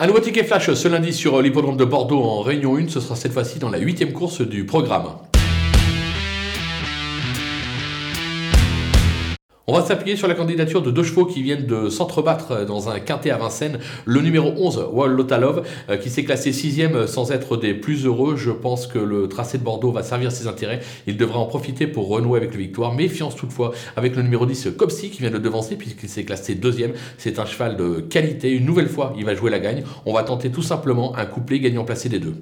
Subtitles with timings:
[0.00, 3.16] Un nouveau ticket flash ce lundi sur l'hippodrome de Bordeaux en Réunion 1, ce sera
[3.16, 5.08] cette fois-ci dans la huitième course du programme.
[9.70, 13.00] On va s'appuyer sur la candidature de deux chevaux qui viennent de s'entrebattre dans un
[13.00, 13.78] quintet à Vincennes.
[14.06, 18.34] Le numéro 11, Wall Lotalov, euh, qui s'est classé sixième sans être des plus heureux.
[18.34, 20.80] Je pense que le tracé de Bordeaux va servir ses intérêts.
[21.06, 22.94] Il devra en profiter pour renouer avec la victoire.
[22.94, 26.92] Méfiance toutefois avec le numéro 10, Copsy, qui vient de devancer puisqu'il s'est classé deuxième.
[27.18, 28.50] C'est un cheval de qualité.
[28.50, 29.82] Une nouvelle fois, il va jouer la gagne.
[30.06, 32.36] On va tenter tout simplement un couplet gagnant placé des deux.